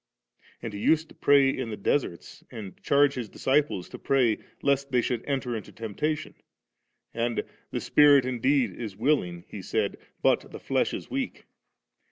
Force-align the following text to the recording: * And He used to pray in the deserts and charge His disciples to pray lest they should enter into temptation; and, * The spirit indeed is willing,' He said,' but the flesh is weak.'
* 0.31 0.61
And 0.63 0.73
He 0.73 0.79
used 0.79 1.09
to 1.09 1.13
pray 1.13 1.51
in 1.55 1.69
the 1.69 1.77
deserts 1.77 2.43
and 2.49 2.75
charge 2.81 3.13
His 3.13 3.29
disciples 3.29 3.87
to 3.89 3.99
pray 3.99 4.39
lest 4.63 4.91
they 4.91 4.99
should 4.99 5.23
enter 5.27 5.55
into 5.55 5.71
temptation; 5.71 6.33
and, 7.13 7.43
* 7.57 7.69
The 7.69 7.81
spirit 7.81 8.25
indeed 8.25 8.71
is 8.73 8.95
willing,' 8.97 9.45
He 9.47 9.61
said,' 9.61 9.97
but 10.23 10.51
the 10.51 10.59
flesh 10.59 10.91
is 10.95 11.11
weak.' 11.11 11.45